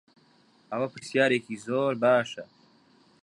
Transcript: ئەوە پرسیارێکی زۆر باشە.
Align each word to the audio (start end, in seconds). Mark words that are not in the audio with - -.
ئەوە 0.71 0.87
پرسیارێکی 0.93 1.55
زۆر 1.65 1.93
باشە. 2.01 2.45